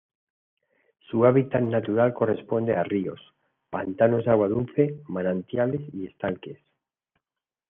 [1.11, 3.21] Su hábitat natural corresponde a ríos,
[3.69, 6.57] pantanos de agua dulce, manantiales, y estanques.